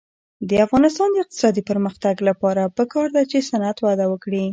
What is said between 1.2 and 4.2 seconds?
اقتصادي پرمختګ لپاره پکار ده چې صنعت وده